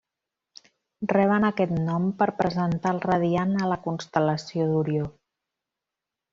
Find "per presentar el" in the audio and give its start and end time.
2.23-3.03